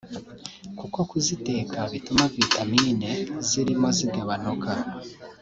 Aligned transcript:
kuko 0.79 0.99
kuziteka 1.09 1.77
bituma 1.91 2.23
vitamine 2.35 3.11
zirimo 3.47 3.87
zigabanuka 3.97 4.71